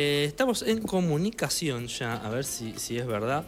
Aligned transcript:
Eh, 0.00 0.26
estamos 0.26 0.62
en 0.62 0.80
comunicación 0.80 1.88
ya, 1.88 2.14
a 2.14 2.30
ver 2.30 2.44
si, 2.44 2.72
si 2.74 2.96
es 2.98 3.04
verdad, 3.04 3.44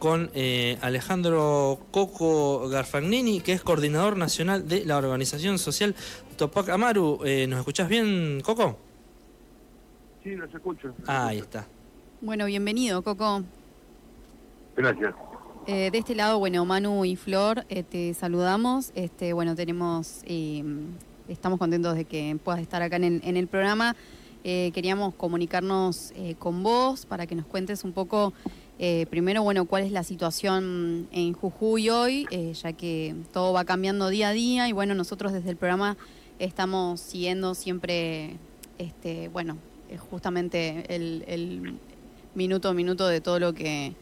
con 0.00 0.32
eh, 0.34 0.76
Alejandro 0.80 1.78
Coco 1.92 2.68
Garfagnini, 2.68 3.40
que 3.40 3.52
es 3.52 3.62
coordinador 3.62 4.16
nacional 4.16 4.66
de 4.66 4.84
la 4.84 4.98
organización 4.98 5.60
social 5.60 5.94
Topac 6.36 6.70
Amaru. 6.70 7.20
Eh, 7.24 7.46
¿Nos 7.46 7.60
escuchás 7.60 7.88
bien, 7.88 8.40
Coco? 8.44 8.76
Sí, 10.24 10.34
los 10.34 10.52
escucho. 10.52 10.92
Ah, 11.06 11.28
ahí 11.28 11.38
está. 11.38 11.68
Bueno, 12.20 12.46
bienvenido, 12.46 13.02
Coco. 13.02 13.44
Gracias. 14.76 15.14
de 15.68 15.96
este 15.96 16.16
lado, 16.16 16.40
bueno, 16.40 16.64
Manu 16.64 17.04
y 17.04 17.14
Flor, 17.14 17.62
te 17.62 18.12
saludamos. 18.14 18.90
Este, 18.96 19.34
bueno, 19.34 19.54
tenemos, 19.54 20.24
estamos 21.28 21.60
contentos 21.60 21.94
de 21.94 22.06
que 22.06 22.36
puedas 22.42 22.60
estar 22.60 22.82
acá 22.82 22.96
en 22.96 23.20
en 23.22 23.36
el 23.36 23.46
programa. 23.46 23.94
Eh, 24.44 24.72
queríamos 24.74 25.14
comunicarnos 25.14 26.12
eh, 26.16 26.34
con 26.36 26.64
vos 26.64 27.06
para 27.06 27.28
que 27.28 27.36
nos 27.36 27.46
cuentes 27.46 27.84
un 27.84 27.92
poco, 27.92 28.32
eh, 28.80 29.06
primero, 29.08 29.44
bueno, 29.44 29.66
cuál 29.66 29.84
es 29.84 29.92
la 29.92 30.02
situación 30.02 31.06
en 31.12 31.32
Jujuy 31.32 31.90
hoy, 31.90 32.26
ya 32.60 32.72
que 32.72 33.14
todo 33.32 33.52
va 33.52 33.64
cambiando 33.64 34.08
día 34.08 34.30
a 34.30 34.32
día 34.32 34.68
y 34.68 34.72
bueno, 34.72 34.94
nosotros 34.94 35.32
desde 35.32 35.50
el 35.50 35.56
programa 35.56 35.96
estamos 36.40 37.00
siguiendo 37.00 37.54
siempre, 37.54 38.36
este, 38.78 39.28
bueno, 39.28 39.58
justamente 40.10 40.92
el, 40.92 41.78
minuto 42.34 42.70
a 42.70 42.74
minuto 42.74 43.06
de 43.06 43.20
todo 43.20 43.38
lo 43.38 43.52
que, 43.52 43.94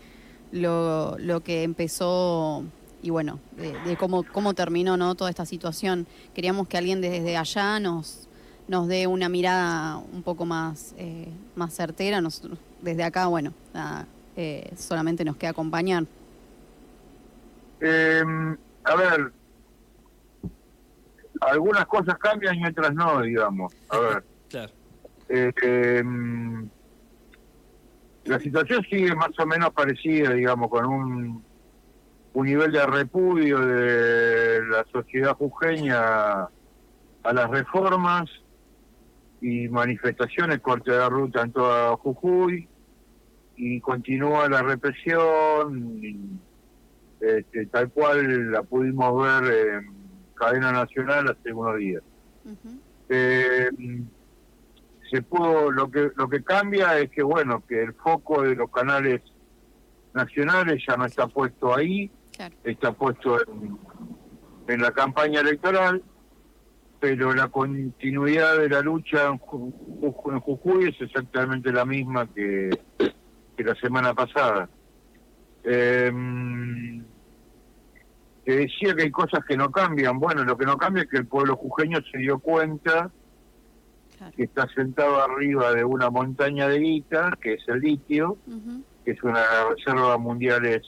lo, 0.53 1.19
lo 1.19 1.41
que 1.41 1.65
empezó 1.65 2.65
y 3.03 3.11
bueno, 3.11 3.41
de, 3.57 3.73
de, 3.81 3.97
cómo, 3.97 4.23
cómo 4.23 4.55
terminó 4.55 4.97
¿no? 4.97 5.17
toda 5.17 5.29
esta 5.31 5.45
situación. 5.45 6.07
Queríamos 6.33 6.69
que 6.69 6.79
alguien 6.79 7.01
desde 7.01 7.37
allá 7.37 7.81
nos, 7.81 8.29
nos 8.71 8.87
dé 8.87 9.09
una 9.09 9.29
mirada 9.29 9.97
un 9.97 10.23
poco 10.23 10.47
más, 10.47 10.95
eh, 10.97 11.29
más 11.57 11.75
certera. 11.75 12.23
desde 12.81 13.03
acá, 13.03 13.27
bueno, 13.27 13.53
eh, 14.37 14.71
solamente 14.77 15.25
nos 15.25 15.37
queda 15.37 15.51
acompañar. 15.51 16.05
Em, 17.81 18.57
a 18.85 18.95
ver, 18.95 19.33
algunas 21.41 21.85
cosas 21.87 22.17
cambian 22.19 22.55
y 22.61 22.65
otras 22.65 22.95
no, 22.95 23.21
digamos. 23.23 23.73
A 23.89 23.99
ver. 23.99 24.25
Claro. 24.49 24.73
Eh, 25.29 25.53
em, 25.63 26.69
la 28.25 28.39
situación 28.39 28.85
sigue 28.89 29.13
más 29.17 29.37
o 29.37 29.47
menos 29.47 29.73
parecida, 29.73 30.33
digamos, 30.33 30.71
con 30.71 30.87
un, 30.87 31.45
un 32.35 32.47
nivel 32.47 32.71
de 32.71 32.87
repudio 32.87 33.59
de 33.59 34.65
la 34.67 34.87
sociedad 34.93 35.35
jujeña 35.35 36.45
a 36.45 37.33
las 37.33 37.51
reformas 37.51 38.31
y 39.41 39.69
manifestaciones, 39.69 40.61
corte 40.61 40.93
de 40.93 41.09
ruta 41.09 41.43
en 41.43 41.53
toda 41.53 41.97
Jujuy, 41.97 42.69
y 43.57 43.81
continúa 43.81 44.49
la 44.49 44.63
represión, 44.63 46.41
este, 47.21 47.67
tal 47.67 47.91
cual 47.91 48.53
la 48.53 48.63
pudimos 48.63 49.23
ver 49.23 49.75
en 49.75 49.93
cadena 50.35 50.73
nacional 50.73 51.29
hace 51.29 51.53
unos 51.53 51.77
días. 51.77 52.03
Eh, 53.09 53.71
se 55.11 55.23
pudo, 55.23 55.71
lo 55.71 55.91
que 55.91 56.11
lo 56.15 56.29
que 56.29 56.43
cambia 56.43 56.99
es 56.99 57.11
que 57.11 57.23
bueno, 57.23 57.63
que 57.67 57.83
el 57.83 57.93
foco 57.95 58.43
de 58.43 58.55
los 58.55 58.71
canales 58.71 59.21
nacionales 60.15 60.83
ya 60.87 60.97
no 60.97 61.05
está 61.05 61.27
puesto 61.27 61.75
ahí, 61.75 62.11
está 62.65 62.93
puesto 62.93 63.39
en 64.69 64.81
la 64.81 64.93
campaña 64.93 65.41
electoral 65.41 66.03
pero 67.01 67.33
la 67.33 67.49
continuidad 67.49 68.59
de 68.59 68.69
la 68.69 68.83
lucha 68.83 69.27
en, 69.29 69.39
Jujuy 69.39 70.91
es 70.91 71.01
exactamente 71.01 71.73
la 71.73 71.87
misma 71.87 72.29
que, 72.33 72.71
la 73.57 73.75
semana 73.77 74.15
pasada. 74.15 74.69
Eh, 75.65 76.13
te 78.45 78.57
decía 78.57 78.95
que 78.95 79.03
hay 79.03 79.11
cosas 79.11 79.45
que 79.47 79.57
no 79.57 79.71
cambian. 79.71 80.19
Bueno, 80.19 80.45
lo 80.45 80.57
que 80.57 80.67
no 80.67 80.77
cambia 80.77 81.03
es 81.05 81.11
que 81.11 81.19
el 81.19 81.27
pueblo 81.27 81.57
jujeño 81.57 81.99
se 82.11 82.19
dio 82.19 82.39
cuenta 82.39 83.11
que 84.37 84.45
está 84.45 84.67
sentado 84.75 85.23
arriba 85.23 85.73
de 85.73 85.85
una 85.85 86.11
montaña 86.11 86.69
de 86.69 86.79
guita, 86.79 87.39
que 87.41 87.55
es 87.55 87.69
el 87.69 87.81
litio, 87.81 88.37
que 89.05 89.13
es 89.13 89.23
una 89.23 89.43
reserva 89.71 90.19
mundial 90.19 90.83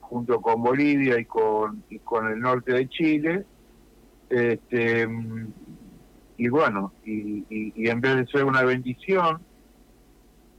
junto 0.00 0.40
con 0.40 0.62
Bolivia 0.62 1.18
y 1.18 1.24
con, 1.24 1.82
y 1.88 1.98
con 2.00 2.28
el 2.28 2.40
norte 2.40 2.72
de 2.72 2.88
Chile, 2.88 3.44
este, 4.30 5.08
y 6.36 6.48
bueno, 6.48 6.92
y, 7.04 7.88
en 7.88 8.00
vez 8.00 8.16
de 8.16 8.26
ser 8.26 8.44
una 8.44 8.62
bendición, 8.62 9.42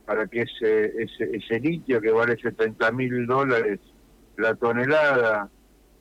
para 0.06 0.28
que 0.28 0.42
ese, 0.42 0.86
ese, 1.04 1.36
ese 1.36 1.60
litio 1.60 2.02
que 2.02 2.12
vale 2.12 2.38
70 2.38 2.92
mil 2.92 3.26
dólares 3.26 3.80
la 4.38 4.56
tonelada 4.56 5.50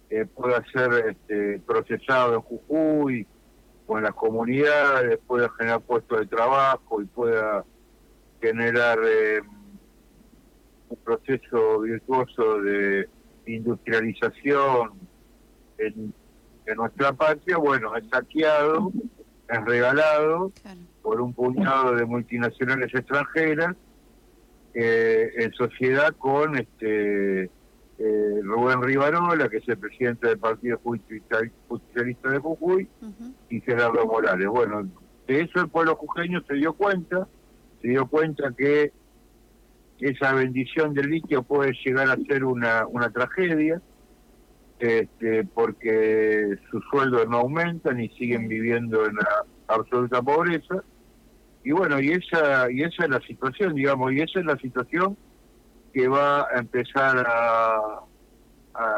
eh, 0.09 0.25
pueda 0.27 0.65
ser 0.73 1.17
este, 1.17 1.61
procesado 1.61 2.35
en 2.35 2.41
Jujuy 2.41 3.27
en 3.99 4.05
las 4.05 4.15
comunidades, 4.15 5.19
pueda 5.27 5.49
generar 5.59 5.81
puestos 5.81 6.21
de 6.21 6.27
trabajo 6.27 7.03
y 7.03 7.07
pueda 7.07 7.65
generar 8.41 8.99
eh, 9.05 9.41
un 10.89 10.97
proceso 11.05 11.81
virtuoso 11.81 12.61
de 12.63 13.09
industrialización 13.47 14.93
en 15.79 16.15
de 16.71 16.77
nuestra 16.77 17.13
patria, 17.13 17.57
bueno, 17.57 17.97
es 17.97 18.09
saqueado, 18.09 18.93
es 19.49 19.65
regalado 19.65 20.53
por 21.03 21.21
un 21.21 21.35
puñado 21.35 21.97
de 21.97 22.05
multinacionales 22.05 22.95
extranjeras 22.95 23.75
eh, 24.75 25.33
en 25.39 25.53
sociedad 25.55 26.15
con 26.17 26.57
este 26.57 27.51
eh, 27.99 28.41
Rubén 28.45 28.83
Rivarola, 28.83 29.49
que 29.49 29.57
es 29.57 29.69
el 29.69 29.79
presidente 29.79 30.29
del 30.29 30.39
Partido 30.39 30.79
Justicialista 30.85 32.31
de 32.31 32.39
Jujuy, 32.39 32.89
y 33.49 33.61
Gerardo 33.63 34.07
Morales. 34.07 34.47
Bueno, 34.47 34.89
de 35.27 35.41
eso 35.41 35.61
el 35.61 35.69
pueblo 35.69 35.97
jujeño 35.97 36.41
se 36.47 36.55
dio 36.55 36.73
cuenta, 36.75 37.27
se 37.83 37.89
dio 37.89 38.07
cuenta 38.07 38.55
que 38.57 38.93
esa 39.99 40.35
bendición 40.35 40.95
del 40.95 41.11
litio 41.11 41.43
puede 41.43 41.73
llegar 41.85 42.09
a 42.09 42.17
ser 42.29 42.45
una, 42.45 42.87
una 42.87 43.11
tragedia, 43.11 43.83
este, 44.81 45.45
porque 45.45 46.57
sus 46.71 46.83
sueldos 46.91 47.29
no 47.29 47.39
aumentan 47.39 48.01
y 48.01 48.09
siguen 48.11 48.49
viviendo 48.49 49.07
en 49.07 49.17
la 49.17 49.45
absoluta 49.69 50.23
pobreza. 50.23 50.83
Y 51.63 51.73
bueno, 51.73 52.01
y 52.01 52.13
esa, 52.13 52.71
y 52.71 52.83
esa 52.83 53.05
es 53.05 53.11
la 53.11 53.21
situación, 53.21 53.75
digamos, 53.75 54.13
y 54.13 54.21
esa 54.21 54.41
es 54.41 54.47
la 54.47 54.57
situación 54.57 55.17
que 55.93 56.09
va 56.09 56.43
a 56.43 56.59
empezar 56.59 57.27
a, 57.29 58.01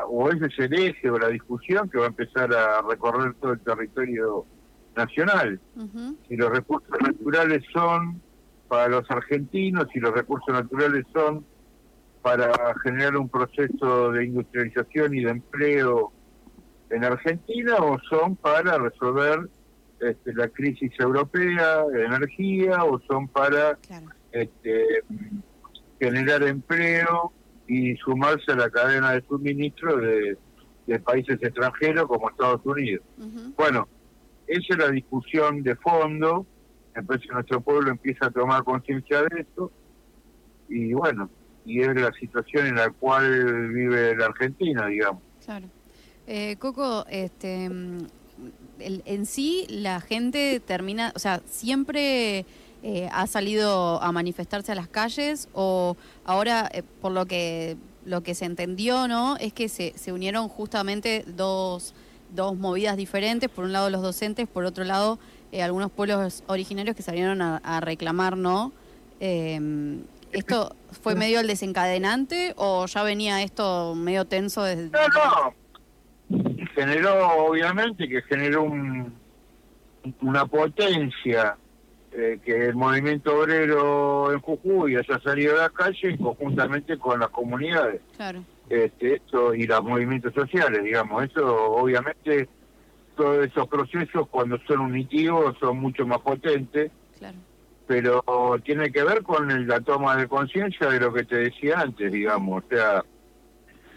o 0.06 0.30
ese 0.30 0.46
es 0.46 0.58
el 0.58 0.74
eje 0.74 1.10
o 1.10 1.18
la 1.18 1.28
discusión 1.28 1.90
que 1.90 1.98
va 1.98 2.04
a 2.04 2.08
empezar 2.08 2.54
a 2.54 2.82
recorrer 2.82 3.34
todo 3.34 3.52
el 3.52 3.60
territorio 3.60 4.46
nacional. 4.94 5.60
Si 6.28 6.36
los 6.36 6.50
recursos 6.50 6.90
naturales 7.00 7.64
son 7.72 8.22
para 8.68 8.88
los 8.88 9.10
argentinos, 9.10 9.88
si 9.92 9.98
los 9.98 10.12
recursos 10.12 10.54
naturales 10.54 11.04
son 11.12 11.44
para 12.22 12.52
generar 12.84 13.16
un 13.16 13.28
proceso 13.28 14.12
de 14.12 14.24
industrialización 14.26 15.14
y 15.14 15.24
de 15.24 15.30
empleo 15.30 16.12
en 16.90 17.04
Argentina 17.04 17.76
o 17.80 17.98
son 18.08 18.36
para 18.36 18.78
resolver 18.78 19.48
este, 20.00 20.34
la 20.34 20.48
crisis 20.48 20.92
europea 20.98 21.84
de 21.86 22.04
energía 22.04 22.84
o 22.84 23.00
son 23.00 23.28
para 23.28 23.78
este, 24.30 24.84
generar 26.00 26.42
empleo 26.44 27.32
y 27.66 27.96
sumarse 27.96 28.52
a 28.52 28.56
la 28.56 28.70
cadena 28.70 29.12
de 29.12 29.22
suministro 29.22 29.96
de, 29.96 30.36
países 31.04 31.38
extranjeros 31.40 32.06
como 32.06 32.28
Estados 32.28 32.60
Unidos. 32.64 33.02
Bueno, 33.56 33.88
esa 34.46 34.74
es 34.74 34.78
la 34.78 34.90
discusión 34.90 35.62
de 35.62 35.74
fondo, 35.76 36.44
entonces 36.94 37.30
nuestro 37.32 37.62
pueblo 37.62 37.90
empieza 37.90 38.26
a 38.26 38.30
tomar 38.30 38.62
conciencia 38.62 39.22
de 39.22 39.40
esto. 39.40 39.72
Y 40.68 40.92
bueno, 40.92 41.30
y 41.64 41.80
es 41.80 41.94
la 41.94 42.12
situación 42.12 42.66
en 42.66 42.76
la 42.76 42.90
cual 42.90 43.70
vive 43.72 44.16
la 44.16 44.26
Argentina, 44.26 44.86
digamos. 44.86 45.22
Claro. 45.44 45.66
Eh, 46.26 46.56
Coco, 46.58 47.04
este, 47.08 47.64
en 47.64 49.26
sí 49.26 49.66
la 49.68 50.00
gente 50.00 50.60
termina, 50.60 51.12
o 51.14 51.18
sea, 51.18 51.40
siempre 51.46 52.46
eh, 52.82 53.08
ha 53.12 53.26
salido 53.26 54.02
a 54.02 54.12
manifestarse 54.12 54.72
a 54.72 54.74
las 54.74 54.88
calles 54.88 55.48
o 55.52 55.96
ahora, 56.24 56.68
eh, 56.72 56.82
por 57.00 57.12
lo 57.12 57.26
que 57.26 57.76
lo 58.04 58.22
que 58.24 58.34
se 58.34 58.46
entendió, 58.46 59.06
¿no? 59.06 59.36
Es 59.36 59.52
que 59.52 59.68
se, 59.68 59.92
se 59.96 60.12
unieron 60.12 60.48
justamente 60.48 61.24
dos, 61.24 61.94
dos 62.34 62.56
movidas 62.56 62.96
diferentes, 62.96 63.48
por 63.48 63.64
un 63.64 63.72
lado 63.72 63.90
los 63.90 64.02
docentes, 64.02 64.48
por 64.48 64.64
otro 64.64 64.82
lado 64.82 65.20
algunos 65.60 65.90
pueblos 65.90 66.42
originarios 66.46 66.96
que 66.96 67.02
salieron 67.02 67.42
a, 67.42 67.58
a 67.58 67.80
reclamar, 67.80 68.36
¿no? 68.36 68.72
¿Esto 70.32 70.74
fue 71.02 71.14
medio 71.14 71.40
el 71.40 71.46
desencadenante 71.46 72.54
o 72.56 72.86
ya 72.86 73.02
venía 73.02 73.42
esto 73.42 73.94
medio 73.94 74.24
tenso 74.24 74.62
desde... 74.62 74.90
No, 74.90 74.98
no. 75.08 75.54
Generó, 76.74 77.28
obviamente, 77.46 78.08
que 78.08 78.22
generó 78.22 78.62
un, 78.62 79.14
una 80.22 80.46
potencia 80.46 81.56
eh, 82.12 82.38
que 82.44 82.66
el 82.66 82.74
movimiento 82.74 83.38
obrero 83.38 84.32
en 84.32 84.40
Jujuy 84.40 84.96
haya 84.96 85.18
salido 85.20 85.56
a 85.58 85.62
la 85.62 85.70
calle 85.70 86.16
conjuntamente 86.18 86.98
con 86.98 87.20
las 87.20 87.28
comunidades. 87.30 88.00
Claro. 88.16 88.44
Este, 88.68 89.16
esto 89.16 89.54
y 89.54 89.66
los 89.66 89.82
movimientos 89.82 90.34
sociales, 90.34 90.82
digamos. 90.82 91.24
Eso, 91.24 91.72
obviamente, 91.72 92.48
todos 93.16 93.46
esos 93.46 93.68
procesos, 93.68 94.28
cuando 94.28 94.58
son 94.66 94.80
unitivos, 94.80 95.56
son 95.58 95.78
mucho 95.78 96.06
más 96.06 96.20
potentes. 96.20 96.90
Claro. 97.18 97.38
Pero 97.86 98.22
tiene 98.64 98.90
que 98.92 99.02
ver 99.02 99.22
con 99.22 99.66
la 99.66 99.80
toma 99.80 100.16
de 100.16 100.28
conciencia 100.28 100.88
de 100.88 101.00
lo 101.00 101.12
que 101.12 101.24
te 101.24 101.36
decía 101.36 101.80
antes, 101.80 102.12
digamos. 102.12 102.64
O 102.64 102.68
sea, 102.68 103.04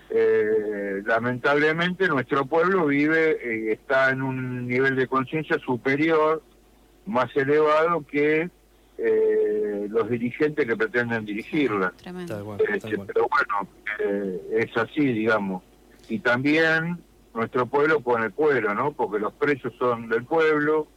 eh, 0.09 1.01
lamentablemente 1.05 2.07
nuestro 2.07 2.45
pueblo 2.45 2.85
vive, 2.87 3.39
y 3.43 3.71
está 3.71 4.09
en 4.09 4.21
un 4.21 4.67
nivel 4.67 4.95
de 4.95 5.07
conciencia 5.07 5.57
superior, 5.59 6.41
más 7.05 7.35
elevado 7.35 8.05
que 8.07 8.49
eh, 8.97 9.87
los 9.89 10.09
dirigentes 10.09 10.65
que 10.65 10.75
pretenden 10.75 11.25
dirigirla. 11.25 11.93
Este, 12.69 12.97
pero 12.97 13.27
bueno, 13.27 13.67
eh, 13.99 14.65
es 14.67 14.77
así, 14.77 15.01
digamos. 15.01 15.63
Y 16.07 16.19
también 16.19 16.97
nuestro 17.33 17.65
pueblo 17.65 17.99
pone 17.99 18.29
pueblo, 18.29 18.73
¿no? 18.73 18.93
Porque 18.93 19.19
los 19.19 19.33
precios 19.33 19.73
son 19.77 20.07
del 20.07 20.23
pueblo, 20.23 20.87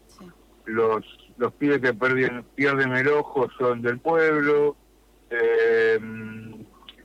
los 0.66 1.04
los 1.38 1.52
pibes 1.54 1.80
que 1.80 1.94
pierden, 1.94 2.44
pierden 2.54 2.92
el 2.92 3.08
ojo 3.08 3.48
son 3.58 3.80
del 3.80 3.98
pueblo, 3.98 4.76
eh, 5.30 5.98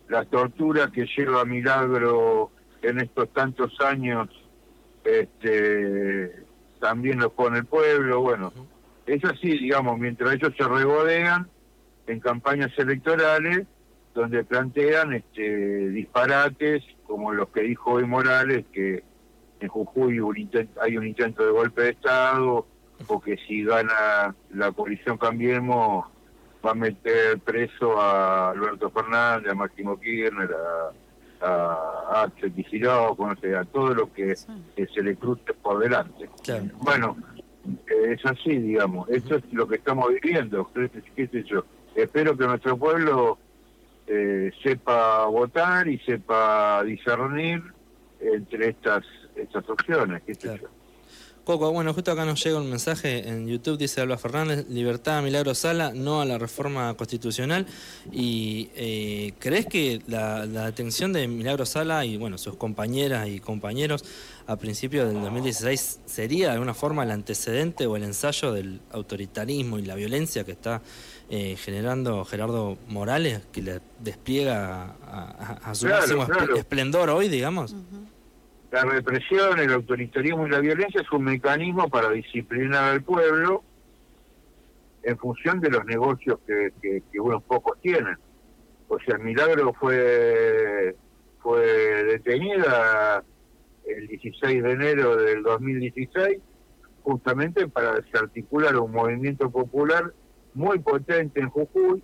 las 0.10 0.28
torturas 0.30 0.92
que 0.92 1.06
lleva 1.16 1.46
Milagro 1.46 2.52
en 2.82 3.00
estos 3.00 3.32
tantos 3.32 3.80
años 3.82 4.30
este, 5.04 6.44
también 6.80 7.20
los 7.20 7.32
pone 7.34 7.60
el 7.60 7.66
pueblo, 7.66 8.22
bueno, 8.22 8.52
es 9.06 9.24
así, 9.26 9.58
digamos, 9.58 9.98
mientras 9.98 10.34
ellos 10.34 10.54
se 10.58 10.68
regodean 10.68 11.50
en 12.08 12.20
campañas 12.20 12.72
electorales 12.78 13.66
donde 14.14 14.44
plantean 14.44 15.14
este, 15.14 15.90
disparates 15.90 16.84
como 17.06 17.32
los 17.32 17.50
que 17.50 17.62
dijo 17.62 17.92
hoy 17.92 18.06
Morales, 18.06 18.66
que 18.72 19.04
en 19.60 19.68
Jujuy 19.68 20.20
hay 20.82 20.98
un 20.98 21.08
intento 21.08 21.46
de 21.46 21.52
golpe 21.52 21.84
de 21.84 21.90
Estado, 21.92 22.66
o 23.08 23.20
que 23.20 23.38
si 23.38 23.64
gana 23.64 24.36
la 24.54 24.72
coalición 24.72 25.18
Cambiemos 25.18 26.06
va 26.66 26.72
a 26.72 26.76
meter 26.76 27.40
preso 27.40 28.00
a 28.00 28.52
Alberto 28.52 28.90
Fernández, 28.90 29.52
a 29.52 29.56
Máximo 29.56 30.00
Kirchner, 30.00 30.50
a, 31.42 31.46
a 31.46 32.24
Axel 32.24 32.54
a 33.56 33.66
todo 33.66 33.94
lo 33.94 34.14
que, 34.14 34.36
se 34.36 35.02
le 35.02 35.16
cruce 35.16 35.54
por 35.62 35.80
delante. 35.80 36.30
Bueno, 36.78 37.18
es 37.88 38.26
así, 38.26 38.58
digamos. 38.58 39.10
Eso 39.10 39.36
es 39.36 39.44
lo 39.52 39.68
que 39.68 39.76
estamos 39.76 40.10
viviendo. 40.10 40.70
¿Qué 41.16 41.28
sé 41.28 41.44
yo? 41.44 41.66
Espero 41.96 42.38
que 42.38 42.46
nuestro 42.46 42.78
pueblo 42.78 43.38
eh, 44.08 44.52
sepa 44.62 45.26
votar 45.26 45.88
y 45.88 46.00
sepa 46.00 46.84
discernir 46.84 47.62
entre 48.20 48.70
estas 48.70 49.06
estas 49.36 49.70
opciones. 49.70 50.22
¿qué 50.24 50.36
sé 50.36 50.60
yo? 50.60 50.68
Coco, 51.44 51.74
bueno, 51.74 51.94
justo 51.94 52.10
acá 52.10 52.24
nos 52.24 52.42
llega 52.42 52.58
un 52.58 52.70
mensaje 52.70 53.28
en 53.28 53.50
YouTube, 53.50 53.78
dice 53.78 54.00
Alba 54.00 54.18
Fernández, 54.18 54.66
libertad 54.70 55.18
a 55.18 55.22
Milagro 55.22 55.54
Sala, 55.54 55.92
no 55.94 56.22
a 56.22 56.26
la 56.26 56.38
reforma 56.38 56.94
constitucional. 56.94 57.66
¿Y 58.14 58.70
eh, 58.76 59.34
crees 59.40 59.66
que 59.66 60.02
la, 60.08 60.48
detención 60.48 61.12
de 61.12 61.28
Milagro 61.28 61.66
Sala 61.66 62.06
y 62.06 62.16
bueno 62.16 62.38
sus 62.38 62.56
compañeras 62.56 63.28
y 63.28 63.42
compañeros 63.42 64.06
a 64.48 64.56
principios 64.56 65.12
del 65.12 65.22
2016 65.22 66.00
sería 66.06 66.48
de 66.48 66.54
alguna 66.54 66.74
forma 66.74 67.04
el 67.04 67.12
antecedente 67.12 67.88
o 67.88 67.98
el 67.98 68.04
ensayo 68.04 68.54
del 68.54 68.80
autoritarismo 68.92 69.80
y 69.80 69.82
la 69.82 69.96
violencia 69.96 70.46
que 70.46 70.54
está 70.54 70.82
eh, 71.30 71.58
generando 71.58 72.24
Gerardo 72.24 72.78
Morales, 72.88 73.42
que 73.52 73.62
le 73.62 73.82
despliega 74.00 74.96
a, 75.62 75.76
su 75.76 75.88
máximo 75.88 76.26
esplendor 76.56 77.10
hoy, 77.10 77.28
digamos? 77.28 77.76
La 78.74 78.86
represión, 78.86 79.60
el 79.60 79.72
autoritarismo 79.72 80.48
y 80.48 80.50
la 80.50 80.60
violencia 80.60 81.02
es 81.02 81.12
un 81.12 81.26
mecanismo 81.26 81.90
para 81.90 82.10
disciplinar 82.10 82.86
al 82.86 83.04
pueblo 83.04 83.64
en 85.04 85.16
función 85.20 85.60
de 85.60 85.70
los 85.70 85.86
negocios 85.86 86.40
que, 86.48 87.04
unos 87.20 87.44
pocos 87.44 87.80
tienen. 87.82 88.18
O 88.88 88.98
sea, 88.98 89.20
Milagro 89.20 89.76
fue, 89.80 90.96
fue 91.44 91.62
detenida 92.06 93.24
el 93.86 94.08
16 94.08 94.64
de 94.64 94.72
enero 94.72 95.18
del 95.18 95.44
2016 95.44 96.40
justamente 97.04 97.68
para 97.68 98.02
desarticular 98.02 98.76
un 98.78 98.92
movimiento 98.92 99.52
popular 99.52 100.12
muy 100.56 100.80
potente 100.80 101.42
en 101.42 101.50
Jujuy 101.50 102.02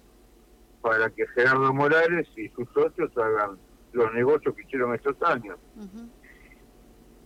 para 0.82 1.10
que 1.10 1.26
Gerardo 1.30 1.74
Morales 1.74 2.28
y 2.38 2.48
sus 2.50 2.70
socios 2.76 3.10
hagan 3.18 3.58
los 3.92 4.14
negocios 4.14 4.54
que 4.54 4.62
hicieron 4.62 4.94
estos 4.94 5.16
años 5.24 5.58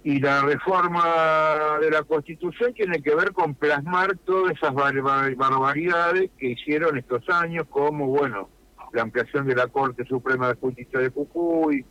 y 0.03 0.19
la 0.19 0.41
reforma 0.41 1.77
de 1.79 1.89
la 1.89 2.03
Constitución 2.03 2.73
tiene 2.73 3.01
que 3.01 3.15
ver 3.15 3.31
con 3.31 3.55
plasmar 3.55 4.17
todas 4.25 4.53
esas 4.53 4.73
barbaridades 4.73 6.29
que 6.37 6.49
hicieron 6.49 6.97
estos 6.97 7.27
años, 7.29 7.65
como, 7.69 8.07
bueno, 8.07 8.49
la 8.91 9.03
ampliación 9.03 9.47
de 9.47 9.55
la 9.55 9.67
Corte 9.67 10.05
Suprema 10.05 10.49
de 10.49 10.55
Justicia 10.55 10.99
de 10.99 11.09
Jujuy, 11.09 11.85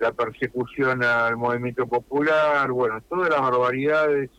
la 0.00 0.12
persecución 0.12 1.04
al 1.04 1.36
movimiento 1.36 1.86
popular, 1.86 2.70
bueno, 2.72 3.00
todas 3.08 3.30
las 3.30 3.40
barbaridades 3.40 4.30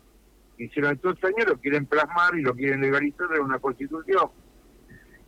que 0.58 0.64
hicieron 0.64 0.92
estos 0.94 1.16
años 1.24 1.48
lo 1.48 1.58
quieren 1.58 1.86
plasmar 1.86 2.34
y 2.36 2.42
lo 2.42 2.54
quieren 2.54 2.82
legalizar 2.82 3.28
en 3.34 3.42
una 3.42 3.58
Constitución 3.58 4.30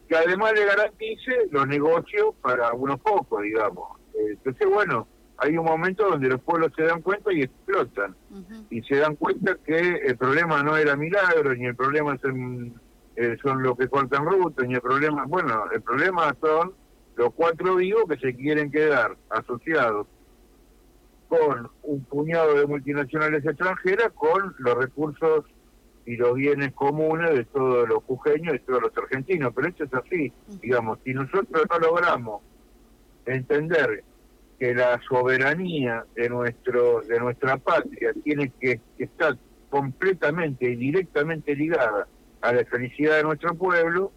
que 0.08 0.16
además 0.16 0.52
le 0.54 0.64
garantice 0.64 1.48
los 1.50 1.66
negocios 1.66 2.34
para 2.40 2.72
unos 2.72 2.98
pocos, 3.00 3.42
digamos. 3.42 3.98
Entonces, 4.14 4.66
bueno, 4.66 5.06
hay 5.38 5.56
un 5.56 5.64
momento 5.64 6.08
donde 6.08 6.28
los 6.28 6.40
pueblos 6.40 6.72
se 6.76 6.82
dan 6.82 7.00
cuenta 7.00 7.32
y 7.32 7.42
explotan. 7.42 8.14
Y 8.70 8.82
se 8.82 8.96
dan 8.96 9.14
cuenta 9.16 9.56
que 9.64 9.78
el 9.78 10.16
problema 10.16 10.62
no 10.62 10.76
era 10.76 10.96
milagro, 10.96 11.54
ni 11.54 11.66
el 11.66 11.76
problema 11.76 12.18
son, 12.18 12.80
eh, 13.16 13.36
son 13.40 13.62
los 13.62 13.76
que 13.78 13.88
cortan 13.88 14.26
rutas, 14.26 14.66
ni 14.66 14.74
el 14.74 14.80
problema, 14.80 15.24
bueno, 15.26 15.64
el 15.72 15.80
problema 15.80 16.34
son 16.40 16.74
los 17.16 17.32
cuatro 17.34 17.76
vivos 17.76 18.04
que 18.08 18.18
se 18.18 18.34
quieren 18.34 18.70
quedar 18.70 19.16
asociados 19.30 20.06
con 21.28 21.70
un 21.82 22.04
puñado 22.04 22.54
de 22.54 22.66
multinacionales 22.66 23.44
extranjeras 23.44 24.10
con 24.14 24.54
los 24.58 24.74
recursos 24.74 25.44
y 26.04 26.16
los 26.16 26.34
bienes 26.34 26.72
comunes 26.72 27.34
de 27.34 27.44
todos 27.44 27.88
los 27.88 28.02
jujeños 28.04 28.56
y 28.56 28.58
todos 28.60 28.82
los 28.82 28.96
argentinos. 28.96 29.52
Pero 29.54 29.68
esto 29.68 29.84
es 29.84 29.94
así, 29.94 30.32
digamos, 30.60 30.98
si 31.04 31.12
nosotros 31.12 31.64
no 31.70 31.78
logramos 31.78 32.42
entender 33.26 34.04
que 34.58 34.74
la 34.74 35.00
soberanía 35.08 36.04
de 36.16 36.28
nuestro 36.28 37.00
de 37.02 37.20
nuestra 37.20 37.56
patria 37.58 38.12
tiene 38.24 38.52
que, 38.60 38.80
estar 38.98 39.36
completamente 39.70 40.70
y 40.70 40.76
directamente 40.76 41.54
ligada 41.54 42.08
a 42.40 42.52
la 42.52 42.64
felicidad 42.64 43.16
de 43.16 43.22
nuestro 43.22 43.54
pueblo, 43.54 44.10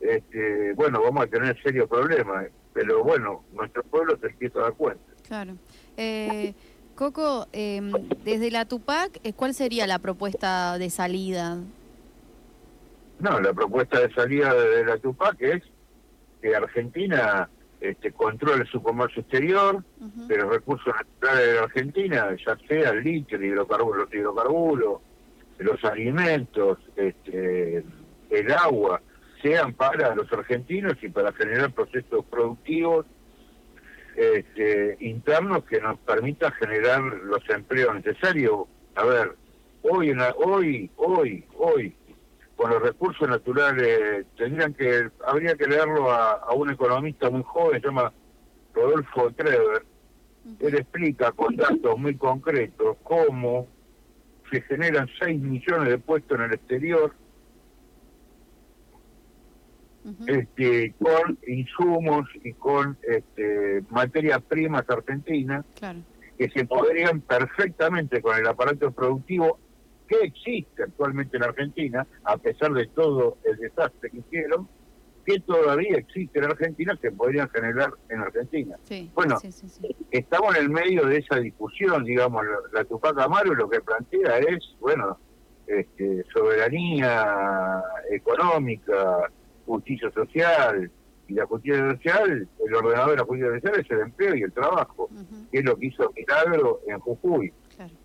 este, 0.00 0.74
bueno, 0.74 1.02
vamos 1.02 1.24
a 1.24 1.26
tener 1.26 1.60
serios 1.62 1.88
problemas. 1.88 2.46
Pero 2.72 3.02
bueno, 3.02 3.44
nuestro 3.52 3.82
pueblo 3.84 4.16
se 4.20 4.28
empieza 4.28 4.60
a 4.60 4.62
dar 4.62 4.74
cuenta. 4.74 5.02
Claro. 5.26 5.54
Eh, 5.96 6.54
Coco, 6.94 7.48
em, 7.52 7.90
desde 8.24 8.50
la 8.50 8.66
Tupac, 8.66 9.18
eh, 9.24 9.32
¿cuál 9.32 9.54
sería 9.54 9.86
la 9.86 9.98
propuesta 9.98 10.78
de 10.78 10.90
salida? 10.90 11.58
No, 13.18 13.40
la 13.40 13.52
propuesta 13.52 14.00
de 14.00 14.12
salida 14.14 14.54
de 14.54 14.84
la 14.84 14.98
Tupac 14.98 15.40
es 15.40 15.62
que 16.40 16.54
Argentina 16.54 17.48
este, 17.80 18.12
controle 18.12 18.66
su 18.66 18.82
comercio 18.82 19.22
exterior 19.22 19.82
de 19.98 20.36
los 20.36 20.48
recursos 20.50 20.94
naturales 20.94 21.46
de 21.46 21.54
la 21.54 21.62
Argentina, 21.62 22.36
ya 22.36 22.56
sea 22.68 22.90
el 22.90 23.02
litio, 23.02 23.38
el 23.38 23.44
hidrocarburos, 23.44 24.04
los 24.04 24.14
hidrocarburos, 24.14 25.00
los 25.58 25.84
alimentos, 25.84 26.78
este, 26.96 27.84
el 28.30 28.52
agua, 28.52 29.00
sean 29.42 29.72
para 29.72 30.14
los 30.14 30.30
argentinos 30.32 30.94
y 31.02 31.08
para 31.08 31.32
generar 31.32 31.72
procesos 31.72 32.24
productivos 32.26 33.06
este, 34.16 34.96
internos 35.00 35.64
que 35.64 35.80
nos 35.80 35.98
permitan 36.00 36.52
generar 36.52 37.00
los 37.00 37.48
empleos 37.48 37.94
necesarios. 37.94 38.66
A 38.94 39.04
ver, 39.04 39.36
hoy, 39.82 40.12
hoy, 40.36 40.90
hoy, 40.96 41.44
hoy, 41.56 41.96
con 42.60 42.68
los 42.68 42.82
recursos 42.82 43.26
naturales 43.26 44.26
tendrían 44.36 44.74
que 44.74 45.08
habría 45.26 45.54
que 45.54 45.66
leerlo 45.66 46.12
a, 46.12 46.52
un 46.54 46.70
economista 46.70 47.30
muy 47.30 47.42
joven 47.42 47.80
se 47.80 47.86
llama 47.86 48.12
Rodolfo 48.74 49.30
Trever. 49.32 49.86
Él 50.58 50.74
explica 50.74 51.32
con 51.32 51.56
datos 51.56 51.96
muy 51.96 52.16
concretos 52.16 52.98
cómo 53.02 53.66
se 54.52 54.60
generan 54.60 55.08
6 55.18 55.40
millones 55.40 55.88
de 55.88 55.98
puestos 55.98 56.38
en 56.38 56.44
el 56.44 56.52
exterior 56.52 57.14
este, 60.26 60.94
con 60.98 61.38
insumos 61.46 62.28
y 62.44 62.52
con 62.52 62.98
este, 63.08 63.84
materias 63.88 64.42
primas 64.42 64.84
argentinas 64.90 65.64
que 66.36 66.50
se 66.50 66.66
podrían 66.66 67.22
perfectamente 67.22 68.20
con 68.20 68.36
el 68.36 68.46
aparato 68.46 68.90
productivo 68.92 69.58
que 70.10 70.24
existe 70.24 70.82
actualmente 70.82 71.36
en 71.36 71.44
Argentina, 71.44 72.04
a 72.24 72.36
pesar 72.36 72.72
de 72.72 72.88
todo 72.88 73.38
el 73.44 73.56
desastre 73.58 74.10
que 74.10 74.18
hicieron, 74.18 74.68
que 75.24 75.38
todavía 75.40 75.98
existe 75.98 76.40
en 76.40 76.46
Argentina 76.46 76.98
que 77.00 77.12
podrían 77.12 77.48
generar 77.50 77.92
en 78.08 78.20
Argentina. 78.20 78.76
bueno, 79.14 79.38
estamos 80.10 80.56
en 80.56 80.62
el 80.62 80.70
medio 80.70 81.06
de 81.06 81.18
esa 81.18 81.36
discusión, 81.36 82.04
digamos, 82.04 82.44
la, 82.72 82.84
Tupac 82.84 83.16
Amaru 83.20 83.54
lo 83.54 83.70
que 83.70 83.80
plantea 83.80 84.38
es, 84.38 84.74
bueno, 84.80 85.16
este, 85.68 86.24
soberanía 86.34 87.80
económica, 88.10 89.30
justicia 89.64 90.10
social, 90.10 90.90
y 91.28 91.34
la 91.34 91.46
justicia 91.46 91.92
social, 91.92 92.48
el 92.66 92.74
ordenador 92.74 93.10
de 93.10 93.16
la 93.18 93.24
justicia 93.24 93.54
social 93.54 93.80
es 93.80 93.90
el 93.92 94.00
empleo 94.00 94.34
y 94.34 94.42
el 94.42 94.52
trabajo, 94.52 95.08
que 95.52 95.60
es 95.60 95.64
lo 95.64 95.76
que 95.76 95.86
hizo 95.86 96.12
Milagro 96.16 96.80
en 96.88 96.98
Jujuy. 96.98 97.52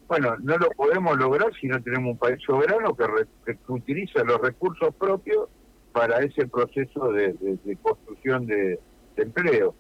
Bueno, 0.08 0.36
no 0.42 0.58
lo 0.58 0.70
podemos 0.72 1.18
lograr 1.18 1.52
si 1.60 1.68
no 1.68 1.82
tenemos 1.82 2.12
un 2.12 2.18
país 2.18 2.38
soberano 2.46 2.96
que, 2.96 3.58
utiliza 3.68 4.24
los 4.24 4.40
recursos 4.40 4.94
propios 4.96 5.50
para 5.92 6.20
ese 6.20 6.48
proceso 6.48 7.12
de, 7.12 7.36
construcción 7.82 8.46
de, 8.46 8.80
empleo. 9.18 9.76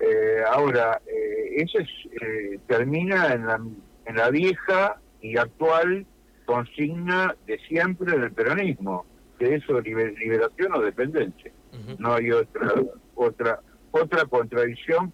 Eh, 0.00 0.42
ahora, 0.50 1.00
eh, 1.06 1.62
eso 1.62 1.78
es, 1.78 1.88
eh, 2.20 2.58
termina 2.66 3.32
en 3.32 3.46
la, 3.46 3.60
en 4.06 4.16
la 4.16 4.30
vieja 4.30 5.00
y 5.20 5.38
actual 5.38 6.06
consigna 6.44 7.34
de 7.46 7.58
siempre 7.60 8.18
del 8.18 8.32
peronismo, 8.32 9.06
que 9.38 9.54
es 9.54 9.64
liberación 9.68 10.74
o 10.74 10.80
dependencia. 10.80 11.52
No 11.98 12.14
hay 12.14 12.30
otra 12.30 12.72
otra 13.14 13.60
otra 13.90 14.24
contradicción 14.26 15.12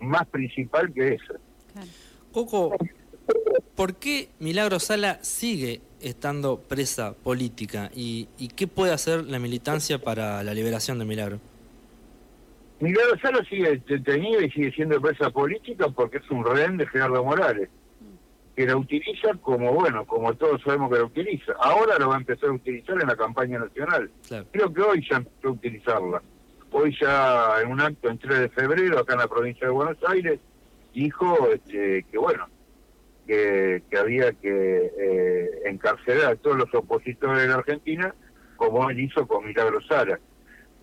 más 0.00 0.26
principal 0.26 0.92
que 0.92 1.14
esa. 1.14 1.34
Coco, 2.32 2.76
¿por 3.74 3.94
qué 3.96 4.28
Milagro 4.38 4.78
Sala 4.78 5.18
sigue 5.22 5.80
estando 6.00 6.58
presa 6.60 7.14
política 7.14 7.90
y, 7.94 8.26
qué 8.56 8.66
puede 8.66 8.92
hacer 8.92 9.24
la 9.24 9.38
militancia 9.38 9.98
para 9.98 10.42
la 10.42 10.54
liberación 10.54 10.98
de 10.98 11.04
Milagro? 11.04 11.38
Milagro 12.80 13.18
Sala 13.20 13.44
sigue 13.48 13.80
detenido 13.86 14.40
y 14.42 14.50
sigue 14.50 14.72
siendo 14.72 15.00
presa 15.00 15.30
política 15.30 15.88
porque 15.88 16.18
es 16.18 16.30
un 16.30 16.44
rehén 16.44 16.76
de 16.76 16.86
Gerardo 16.86 17.24
Morales 17.24 17.68
que 18.56 18.66
la 18.66 18.76
utiliza 18.76 19.34
como, 19.40 19.72
bueno, 19.72 20.04
como 20.04 20.34
todos 20.34 20.60
sabemos 20.62 20.90
que 20.90 20.98
la 20.98 21.04
utiliza. 21.04 21.52
Ahora 21.58 21.98
lo 21.98 22.08
va 22.08 22.16
a 22.16 22.18
empezar 22.18 22.50
a 22.50 22.52
utilizar 22.52 23.00
en 23.00 23.08
la 23.08 23.16
campaña 23.16 23.58
nacional. 23.58 24.10
Creo 24.50 24.72
que 24.74 24.82
hoy 24.82 25.06
ya 25.08 25.16
empezó 25.18 25.48
a 25.48 25.52
utilizarla. 25.52 26.22
Hoy 26.70 26.94
ya 27.00 27.62
en 27.62 27.70
un 27.70 27.80
acto 27.80 28.10
en 28.10 28.18
3 28.18 28.40
de 28.40 28.48
febrero, 28.50 28.98
acá 28.98 29.14
en 29.14 29.20
la 29.20 29.28
provincia 29.28 29.66
de 29.66 29.72
Buenos 29.72 29.96
Aires, 30.06 30.38
dijo 30.92 31.48
este, 31.50 32.04
que, 32.10 32.18
bueno, 32.18 32.46
que, 33.26 33.82
que 33.90 33.98
había 33.98 34.32
que 34.32 34.92
eh, 34.98 35.50
encarcelar 35.66 36.32
a 36.32 36.36
todos 36.36 36.56
los 36.56 36.74
opositores 36.74 37.42
de 37.42 37.48
la 37.48 37.56
Argentina, 37.56 38.14
como 38.56 38.88
él 38.90 39.00
hizo 39.00 39.26
con 39.26 39.46
Milagro 39.46 39.80
Sara, 39.82 40.18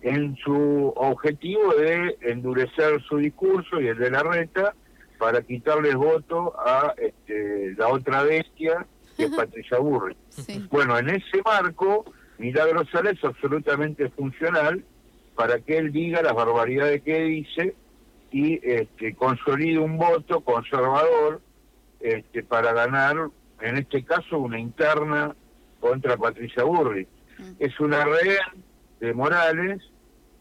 en 0.02 0.36
su 0.36 0.92
objetivo 0.96 1.74
de 1.74 2.16
endurecer 2.22 3.00
su 3.02 3.18
discurso 3.18 3.80
y 3.80 3.88
el 3.88 3.98
de 3.98 4.10
la 4.10 4.22
reta, 4.22 4.74
para 5.18 5.42
quitarles 5.42 5.94
voto 5.94 6.54
a 6.58 6.94
este, 6.96 7.74
la 7.76 7.88
otra 7.88 8.22
bestia, 8.22 8.86
que 9.16 9.24
es 9.24 9.30
Patricia 9.30 9.78
Burri. 9.78 10.16
Bueno, 10.70 10.98
en 10.98 11.10
ese 11.10 11.42
marco, 11.44 12.06
Milagro 12.38 12.86
Sala 12.86 13.10
es 13.10 13.22
absolutamente 13.22 14.08
funcional 14.10 14.82
para 15.34 15.58
que 15.60 15.76
él 15.76 15.92
diga 15.92 16.22
las 16.22 16.34
barbaridades 16.34 17.02
que 17.02 17.20
dice 17.22 17.74
y 18.30 18.60
este, 18.62 19.14
consolide 19.14 19.78
un 19.78 19.98
voto 19.98 20.40
conservador 20.40 21.42
este, 22.00 22.42
para 22.42 22.72
ganar, 22.72 23.28
en 23.60 23.76
este 23.76 24.04
caso, 24.04 24.38
una 24.38 24.58
interna 24.58 25.34
contra 25.80 26.16
Patricia 26.16 26.64
Burri. 26.64 27.06
Mm. 27.38 27.52
Es 27.58 27.78
una 27.80 28.04
rehén 28.04 28.64
de 29.00 29.14
Morales 29.14 29.82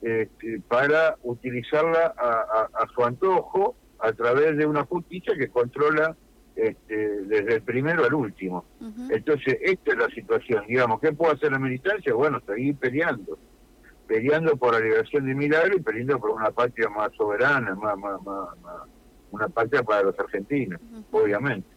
este, 0.01 0.62
para 0.68 1.18
utilizarla 1.24 2.13
a 2.18 2.88
su 2.94 3.04
antojo 3.04 3.75
a 4.00 4.13
través 4.13 4.58
de 4.58 4.66
una 4.66 4.86
justicia 4.86 5.36
que 5.38 5.50
controla 5.50 6.16
este, 6.56 6.96
desde 7.24 7.56
el 7.56 7.62
primero 7.62 8.04
al 8.04 8.13
último. 8.13 8.66
Entonces, 9.10 9.58
esta 9.62 9.92
es 9.92 9.98
la 9.98 10.10
situación. 10.10 10.66
Digamos, 10.68 11.00
¿qué 11.00 11.13
puede 11.13 11.34
hacer 11.34 11.51
la 11.51 11.60
militancia? 11.60 12.13
Bueno, 12.13 12.42
seguir 12.46 12.75
peleando. 12.75 13.39
Peleando 14.08 14.58
por 14.58 14.74
la 14.74 14.80
liberación 14.80 15.25
de 15.25 15.36
Milagro 15.36 15.78
y 15.78 15.82
peleando 15.82 16.20
por 16.20 16.32
una 16.32 16.51
patria 16.51 16.89
más 16.89 17.12
soberana, 17.16 17.75
más, 17.75 17.98
más, 17.98 18.22
más, 18.24 18.50
una 19.32 19.50
patria 19.50 19.84
para 19.84 20.04
los 20.04 20.20
argentinos, 20.20 20.80
obviamente. 21.12 21.68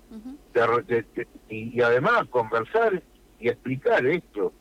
y, 1.48 1.78
y 1.78 1.80
además 1.82 2.26
conversar 2.30 3.02
y 3.40 3.48
explicar 3.48 4.04
esto 4.06 4.52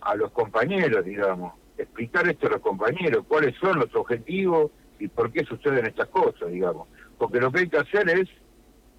a 0.00 0.14
los 0.14 0.30
compañeros, 0.32 1.04
digamos, 1.04 1.54
explicar 1.76 2.28
esto 2.28 2.46
a 2.46 2.50
los 2.50 2.60
compañeros, 2.60 3.24
cuáles 3.26 3.56
son 3.58 3.78
los 3.78 3.94
objetivos, 3.94 4.70
y 5.00 5.08
por 5.08 5.32
qué 5.32 5.44
suceden 5.44 5.86
estas 5.86 6.08
cosas, 6.08 6.50
digamos. 6.52 6.86
Porque 7.18 7.40
lo 7.40 7.50
que 7.50 7.60
hay 7.60 7.68
que 7.68 7.78
hacer 7.78 8.08
es 8.10 8.28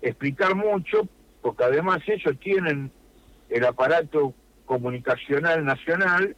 explicar 0.02 0.56
mucho, 0.56 1.08
porque 1.42 1.64
además 1.64 2.00
ellos 2.08 2.38
tienen 2.40 2.92
el 3.50 3.66
aparato 3.66 4.34
comunicacional 4.66 5.64
nacional 5.64 6.36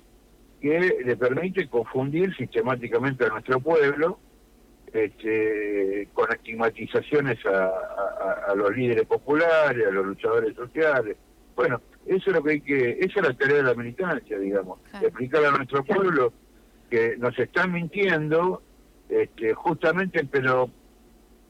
que 0.62 1.01
le 1.05 1.15
permite 1.15 1.67
confundir 1.67 2.36
sistemáticamente 2.36 3.25
a 3.25 3.29
nuestro 3.29 3.60
pueblo 3.60 4.20
este, 4.93 6.07
con 6.13 6.31
estigmatizaciones 6.31 7.39
a, 7.45 8.53
los 8.55 8.75
líderes 8.75 9.05
populares, 9.07 9.88
a 9.88 9.91
los 9.91 10.05
luchadores 10.05 10.55
sociales. 10.55 11.17
Bueno, 11.55 11.81
eso 12.05 12.29
es 12.29 12.35
lo 12.35 12.43
que 12.43 12.51
hay 12.51 12.62
que, 12.62 12.97
esa 13.00 13.19
es 13.19 13.27
la 13.27 13.33
tarea 13.33 13.57
de 13.57 13.63
la 13.63 13.73
militancia, 13.73 14.38
digamos, 14.38 14.79
explicar 15.01 15.45
a 15.45 15.51
nuestro 15.51 15.83
pueblo 15.83 16.33
que 16.89 17.17
nos 17.17 17.38
están 17.39 17.71
mintiendo 17.71 18.62
este, 19.09 19.53
justamente, 19.53 20.25
pero 20.25 20.69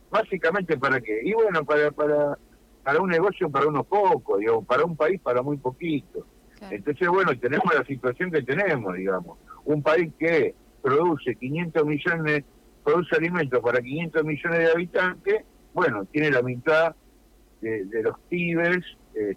básicamente 0.09 0.77
para 0.77 1.01
qué? 1.01 1.21
Y 1.23 1.33
bueno, 1.33 1.65
para, 1.65 1.91
para, 1.91 2.37
para 2.83 3.01
un 3.01 3.09
negocio 3.09 3.49
para 3.49 3.67
unos 3.67 3.85
pocos, 3.87 4.39
digamos, 4.39 4.65
para 4.65 4.85
un 4.85 4.95
país 4.95 5.19
para 5.21 5.41
muy 5.41 5.57
poquito. 5.57 6.25
Entonces, 6.71 7.07
bueno, 7.09 7.37
tenemos 7.37 7.73
la 7.73 7.83
situación 7.83 8.31
que 8.31 8.41
tenemos, 8.41 8.95
digamos. 8.95 9.37
Un 9.65 9.83
país 9.83 10.13
que 10.17 10.55
produce 10.81 11.35
500 11.35 11.85
millones, 11.85 12.43
produce 12.83 13.15
alimentos 13.15 13.59
para 13.61 13.81
500 13.81 14.23
millones 14.23 14.59
de 14.59 14.71
habitantes, 14.71 15.43
bueno, 15.73 16.05
tiene 16.05 16.29
la 16.29 16.41
mitad 16.41 16.95
de, 17.61 18.03
los 18.03 18.19
pibes 18.29 18.83
eh, 19.15 19.35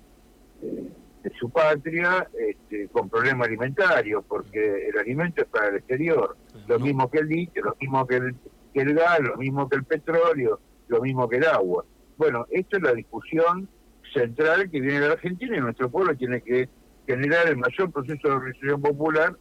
de 0.60 1.32
su 1.38 1.48
patria 1.50 2.28
este, 2.38 2.88
con 2.88 3.08
problemas 3.08 3.48
alimentarios, 3.48 4.24
porque 4.26 4.88
el 4.88 4.98
alimento 4.98 5.42
es 5.42 5.48
para 5.48 5.68
el 5.68 5.76
exterior, 5.76 6.36
lo 6.66 6.78
mismo 6.78 7.10
que 7.10 7.18
el 7.18 7.28
litio, 7.28 7.64
lo 7.64 7.76
mismo 7.80 8.06
que 8.06 8.16
el, 8.16 8.34
que 8.74 8.80
el 8.80 8.94
gas, 8.94 9.20
lo 9.20 9.36
mismo 9.36 9.68
que 9.68 9.76
el 9.76 9.84
petróleo, 9.84 10.60
lo 10.88 11.00
mismo 11.00 11.28
que 11.28 11.36
el 11.36 11.44
agua. 11.44 11.84
Bueno, 12.16 12.46
esta 12.50 12.76
es 12.76 12.82
la 12.82 12.92
discusión 12.92 13.68
central 14.12 14.70
que 14.70 14.80
viene 14.80 15.00
de 15.00 15.08
la 15.08 15.14
Argentina 15.14 15.56
y 15.56 15.60
nuestro 15.60 15.90
pueblo 15.90 16.16
tiene 16.16 16.40
que 16.40 16.68
generar 17.06 17.48
el 17.48 17.56
mayor 17.56 17.90
proceso 17.92 18.28
de 18.28 18.34
organización 18.34 18.80
popular 18.80 19.36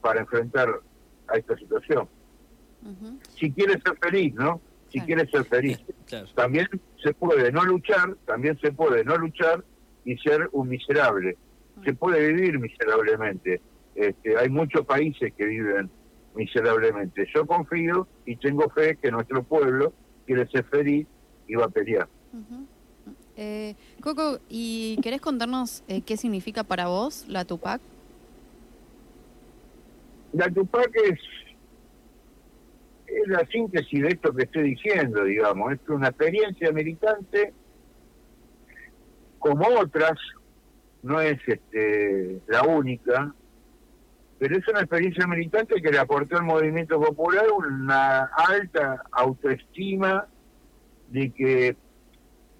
para 0.00 0.20
enfrentar 0.20 0.68
a 1.28 1.36
esta 1.36 1.56
situación. 1.56 2.08
Si 3.36 3.50
quiere 3.52 3.72
ser 3.80 3.96
feliz, 4.00 4.34
¿no? 4.34 4.60
Si 4.90 5.00
quiere 5.00 5.28
ser 5.28 5.44
feliz. 5.44 5.78
También 6.34 6.68
se 7.02 7.14
puede 7.14 7.52
no 7.52 7.64
luchar, 7.64 8.16
también 8.26 8.58
se 8.60 8.72
puede 8.72 9.04
no 9.04 9.16
luchar 9.16 9.64
y 10.04 10.16
ser 10.18 10.48
un 10.52 10.68
miserable. 10.68 11.36
Se 11.84 11.94
puede 11.94 12.32
vivir 12.32 12.58
miserablemente. 12.58 13.60
Este, 13.94 14.36
hay 14.36 14.48
muchos 14.48 14.84
países 14.86 15.32
que 15.34 15.44
viven 15.44 15.90
miserablemente. 16.34 17.26
Yo 17.34 17.46
confío 17.46 18.06
y 18.26 18.36
tengo 18.36 18.68
fe 18.70 18.96
que 18.96 19.10
nuestro 19.10 19.42
pueblo 19.42 19.92
quiere 20.26 20.46
ser 20.48 20.64
feliz 20.64 21.06
y 21.46 21.54
va 21.54 21.66
a 21.66 21.68
pelear. 21.68 22.08
Eh, 23.36 23.74
Coco, 24.00 24.38
¿y 24.48 24.98
querés 25.02 25.20
contarnos 25.20 25.82
eh, 25.88 26.02
qué 26.02 26.16
significa 26.16 26.64
para 26.64 26.88
vos 26.88 27.24
la 27.28 27.44
Tupac? 27.44 27.80
La 30.32 30.48
Tupac 30.50 30.90
es, 31.04 31.18
es 33.22 33.28
la 33.28 33.44
síntesis 33.46 34.02
de 34.02 34.08
esto 34.08 34.32
que 34.34 34.44
estoy 34.44 34.74
diciendo, 34.74 35.24
digamos. 35.24 35.72
Es 35.72 35.88
una 35.88 36.08
experiencia 36.08 36.72
militante 36.72 37.52
como 39.38 39.66
otras, 39.78 40.18
no 41.02 41.20
es 41.20 41.38
este, 41.46 42.40
la 42.46 42.62
única, 42.62 43.34
pero 44.38 44.56
es 44.56 44.68
una 44.68 44.80
experiencia 44.80 45.26
militante 45.26 45.80
que 45.82 45.90
le 45.90 45.98
aportó 45.98 46.36
al 46.36 46.44
movimiento 46.44 47.00
popular 47.00 47.46
una 47.56 48.30
alta 48.36 49.02
autoestima 49.12 50.26
de 51.08 51.30
que 51.30 51.76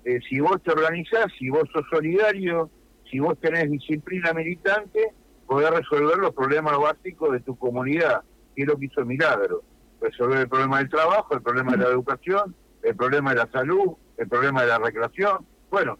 eh, 0.04 0.20
si 0.28 0.40
vos 0.40 0.62
te 0.62 0.72
organizás, 0.72 1.26
si 1.38 1.50
vos 1.50 1.68
sos 1.72 1.84
solidario, 1.90 2.70
si 3.10 3.18
vos 3.18 3.38
tenés 3.40 3.70
disciplina 3.70 4.32
militante, 4.32 5.12
podés 5.46 5.70
resolver 5.70 6.18
los 6.18 6.34
problemas 6.34 6.78
básicos 6.78 7.32
de 7.32 7.40
tu 7.40 7.56
comunidad, 7.56 8.22
que 8.54 8.62
es 8.62 8.68
lo 8.68 8.76
que 8.78 8.86
hizo 8.86 9.04
Milagro. 9.04 9.62
Resolver 10.00 10.40
el 10.40 10.48
problema 10.48 10.78
del 10.78 10.88
trabajo, 10.88 11.34
el 11.34 11.42
problema 11.42 11.72
de 11.72 11.78
la 11.78 11.90
educación, 11.90 12.54
el 12.82 12.96
problema 12.96 13.30
de 13.30 13.36
la 13.36 13.50
salud, 13.50 13.92
el 14.16 14.28
problema 14.28 14.62
de 14.62 14.68
la 14.68 14.78
recreación. 14.78 15.46
Bueno, 15.70 15.98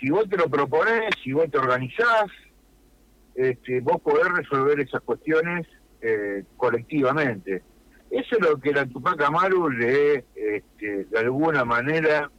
si 0.00 0.10
vos 0.10 0.28
te 0.28 0.36
lo 0.36 0.48
propones, 0.48 1.10
si 1.22 1.32
vos 1.32 1.50
te 1.50 1.58
organizás, 1.58 2.26
este, 3.34 3.80
vos 3.80 4.00
podés 4.00 4.28
resolver 4.32 4.80
esas 4.80 5.02
cuestiones 5.02 5.66
eh, 6.00 6.44
colectivamente. 6.56 7.62
Eso 8.10 8.36
es 8.36 8.40
lo 8.40 8.60
que 8.60 8.72
la 8.72 8.86
Tupac 8.86 9.20
Amaru 9.22 9.70
le, 9.70 10.24
este, 10.36 11.04
de 11.06 11.18
alguna 11.18 11.64
manera, 11.64 12.30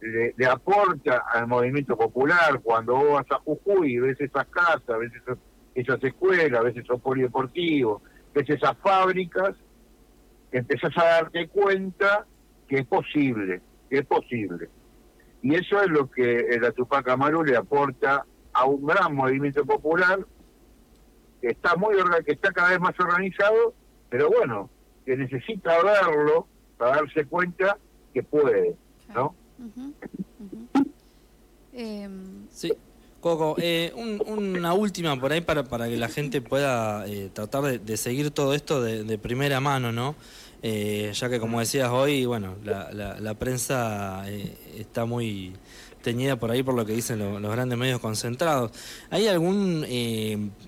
le, 0.00 0.46
aporta 0.46 1.24
al 1.32 1.46
movimiento 1.46 1.96
popular. 1.96 2.60
Cuando 2.62 2.96
vos 2.96 3.12
vas 3.12 3.26
a 3.30 3.40
Jujuy 3.42 3.98
ves 3.98 4.20
esas 4.20 4.46
casas, 4.48 4.98
ves 4.98 5.12
esas, 5.74 6.02
escuelas, 6.04 6.62
ves 6.64 6.76
esos 6.76 7.00
polideportivos, 7.00 8.02
ves 8.34 8.50
esas 8.50 8.76
fábricas, 8.78 9.54
empezás 10.52 10.96
a 10.96 11.04
darte 11.04 11.48
cuenta 11.48 12.26
que 12.68 12.78
es 12.80 12.86
posible, 12.86 13.60
que 13.88 13.98
es 13.98 14.06
posible. 14.06 14.68
Y 15.42 15.54
eso 15.54 15.80
es 15.82 15.88
lo 15.88 16.10
que 16.10 16.58
la 16.60 16.72
Tupac 16.72 17.08
Amaru 17.08 17.44
le 17.44 17.56
aporta 17.56 18.24
a 18.52 18.64
un 18.64 18.84
gran 18.84 19.14
movimiento 19.14 19.64
popular 19.64 20.18
que 21.40 21.48
está 21.48 21.76
muy 21.76 21.94
que 22.26 22.32
está 22.32 22.52
cada 22.52 22.70
vez 22.70 22.80
más 22.80 22.98
organizado, 22.98 23.74
pero 24.08 24.28
bueno, 24.28 24.68
que 25.06 25.16
necesita 25.16 25.82
verlo 25.82 26.46
para 26.76 26.96
darse 26.96 27.24
cuenta 27.26 27.78
que 28.12 28.22
puede, 28.22 28.76
¿no? 29.14 29.34
Em, 31.72 32.48
sí. 32.50 32.72
Coco, 33.20 33.56
eh, 33.58 33.92
una 33.94 34.74
última 34.74 35.18
por 35.18 35.32
ahí 35.32 35.40
para, 35.40 35.64
para 35.64 35.88
que 35.88 35.96
la 35.96 36.08
gente 36.08 36.40
pueda 36.40 37.04
eh, 37.08 37.30
tratar 37.32 37.80
de, 37.80 37.96
seguir 37.96 38.30
todo 38.30 38.54
esto 38.54 38.80
de, 38.80 39.18
primera 39.18 39.60
mano, 39.60 39.90
¿no? 39.90 40.14
Eh, 40.62 41.10
ya 41.14 41.28
que 41.28 41.40
como 41.40 41.58
decías 41.58 41.90
hoy, 41.90 42.26
bueno, 42.26 42.56
la, 42.64 42.90
la, 42.92 43.34
prensa 43.34 44.24
está 44.76 45.04
muy 45.04 45.52
teñida 46.02 46.36
por 46.36 46.52
ahí 46.52 46.62
por 46.62 46.74
lo 46.74 46.86
que 46.86 46.92
dicen 46.92 47.18
los 47.18 47.52
grandes 47.52 47.76
medios 47.76 48.00
concentrados. 48.00 48.70
¿Hay 49.10 49.26
algún 49.26 49.84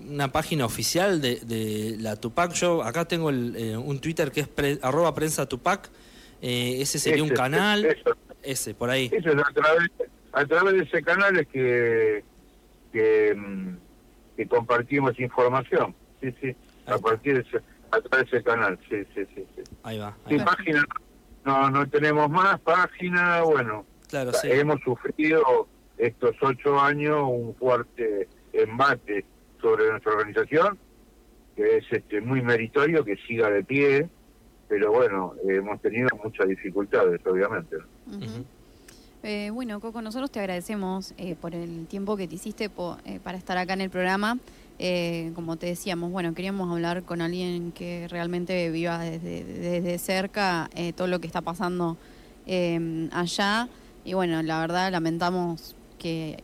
una 0.09 0.31
página 0.33 0.65
oficial 0.65 1.21
de, 1.21 1.95
la 1.99 2.17
Tupac? 2.17 2.51
Yo 2.53 2.83
acá 2.83 3.05
tengo 3.05 3.27
un 3.27 3.99
Twitter 4.01 4.29
que 4.31 4.41
es 4.41 4.79
arroba 4.81 5.15
prensa 5.15 5.45
Tupac. 5.45 5.89
ese 6.41 6.99
sería 6.99 7.23
un 7.23 7.29
canal. 7.29 7.97
ese, 8.43 8.73
por 8.73 8.89
ahí. 8.89 9.09
Eso 9.13 9.29
es 9.29 9.37
a 9.37 9.53
través, 9.53 9.89
a 10.33 10.45
través 10.45 10.73
de 10.73 10.83
ese 10.83 11.01
canal 11.01 11.37
es 11.39 11.47
que 11.47 12.30
Mm, 12.93 13.75
que, 14.35 14.47
compartimos 14.47 15.19
información. 15.19 15.95
Sí, 16.19 16.33
sí, 16.41 16.55
a 16.85 16.97
partir 16.97 17.35
de 17.35 17.41
ese, 17.41 17.57
a 17.91 18.01
través 18.01 18.31
de 18.31 18.37
ese 18.37 18.43
canal. 18.45 18.79
Sí, 18.89 18.97
sí, 19.15 19.25
sí. 19.35 19.63
Ahí 19.83 19.97
va. 19.97 20.15
página, 20.45 20.83
no, 21.45 21.69
no 21.69 21.87
tenemos 21.89 22.29
más 22.29 22.59
página, 22.61 23.41
bueno. 23.43 23.85
Claro, 24.09 24.31
Hemos 24.43 24.81
sufrido 24.81 25.67
estos 25.97 26.35
ocho 26.41 26.79
años 26.79 27.23
un 27.29 27.55
fuerte 27.55 28.27
embate 28.51 29.25
sobre 29.61 29.89
nuestra 29.89 30.11
organización, 30.13 30.77
que 31.55 31.77
es 31.77 31.85
este 31.91 32.19
muy 32.19 32.41
meritorio 32.41 33.05
que 33.05 33.15
siga 33.27 33.49
de 33.49 33.63
pie, 33.63 34.09
pero 34.67 34.91
bueno, 34.91 35.35
hemos 35.47 35.81
tenido 35.81 36.09
muchas 36.23 36.47
dificultades, 36.47 37.21
obviamente. 37.25 37.77
Eh, 39.23 39.51
bueno, 39.53 39.79
Coco, 39.79 40.01
nosotros 40.01 40.31
te 40.31 40.39
agradecemos 40.39 41.13
eh, 41.19 41.35
por 41.39 41.53
el 41.53 41.85
tiempo 41.85 42.17
que 42.17 42.27
te 42.27 42.35
hiciste 42.35 42.71
eh, 43.05 43.19
para 43.23 43.37
estar 43.37 43.55
acá 43.55 43.73
en 43.73 43.81
el 43.81 43.91
programa. 43.91 44.39
como 45.35 45.57
te 45.57 45.67
decíamos, 45.67 46.11
bueno, 46.11 46.33
queríamos 46.33 46.71
hablar 46.71 47.03
con 47.03 47.21
alguien 47.21 47.71
que 47.71 48.07
realmente 48.09 48.71
viva 48.71 48.97
desde, 48.97 49.99
cerca 49.99 50.71
todo 50.95 51.05
lo 51.05 51.19
que 51.19 51.27
está 51.27 51.41
pasando 51.41 51.97
allá. 53.11 53.69
Y 54.05 54.13
bueno, 54.13 54.41
la 54.41 54.59
verdad 54.59 54.91
lamentamos 54.91 55.75
que, 55.99 56.43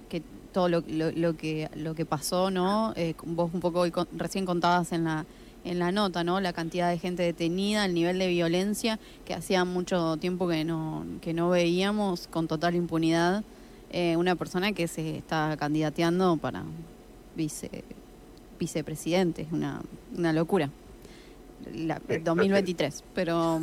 todo 0.54 0.70
lo, 0.70 0.84
lo, 0.88 1.36
que, 1.36 1.70
lo 1.76 1.96
que 1.96 2.06
pasó, 2.06 2.52
¿no? 2.52 2.94
vos 3.26 3.50
un 3.52 3.60
poco 3.60 3.86
recién 4.16 4.46
contabas 4.46 4.92
en 4.92 5.06
la 5.06 5.26
en 5.68 5.80
la 5.80 5.92
nota, 5.92 6.24
¿no? 6.24 6.40
La 6.40 6.54
cantidad 6.54 6.90
de 6.90 6.98
gente 6.98 7.24
detenida, 7.24 7.86
el 7.86 7.94
nivel 7.94 8.18
de 8.20 8.28
violencia 8.28 9.00
que 9.26 9.34
hacía 9.34 9.66
mucho 9.66 10.18
tiempo 10.18 10.48
que 10.48 10.64
no, 10.64 11.06
que 11.22 11.34
no 11.34 11.50
veíamos 11.50 12.28
con 12.28 12.48
total 12.48 12.76
impunidad. 12.76 13.44
Eh, 13.92 14.16
una 14.18 14.36
persona 14.36 14.72
que 14.72 14.88
se 14.88 15.18
está 15.18 15.56
candidateando 15.58 16.38
para 16.38 16.64
vice, 17.36 17.84
vicepresidente, 18.60 19.44
es 19.44 19.52
una, 19.52 19.82
una 20.16 20.34
locura. 20.34 20.70
La, 21.74 22.02
2023, 22.24 23.04
pero... 23.14 23.60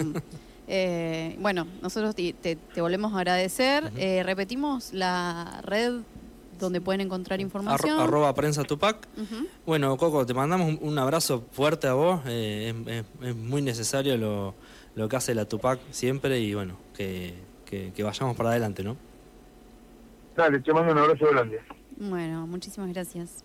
Eh, 0.67 1.37
bueno, 1.41 1.67
nosotros 1.83 2.15
te, 2.15 2.33
te, 2.33 2.81
volvemos 2.81 3.13
a 3.13 3.19
agradecer. 3.19 3.93
Eh, 3.99 4.23
repetimos 4.23 4.95
la 4.95 5.61
red 5.63 6.01
donde 6.59 6.81
pueden 6.81 7.01
encontrar 7.01 7.41
información. 7.41 8.01
arroba 8.01 8.35
prensa 8.35 8.65
Tupac. 8.65 9.09
Bueno, 9.67 9.97
Coco, 9.97 10.27
te 10.27 10.35
mandamos 10.35 10.79
un, 10.81 10.99
abrazo 10.99 11.45
fuerte 11.53 11.87
a 11.87 11.95
vos. 11.95 12.21
Eh, 12.27 13.05
es, 13.23 13.37
muy 13.37 13.63
necesario 13.63 14.17
lo, 14.17 14.55
lo, 14.95 15.09
que 15.09 15.17
hace 15.17 15.35
la 15.35 15.47
Tupac 15.47 15.81
siempre 15.91 16.41
y 16.41 16.55
bueno, 16.55 16.77
que, 16.97 17.35
que, 17.65 18.03
vayamos 18.03 18.37
para 18.37 18.51
adelante, 18.51 18.83
¿no? 18.83 18.97
Dale, 20.37 20.61
te 20.61 20.73
mando 20.73 20.93
un 20.93 20.99
abrazo 20.99 21.27
grande. 21.31 21.61
Bueno, 21.97 22.47
muchísimas 22.47 22.93
gracias. 22.93 23.45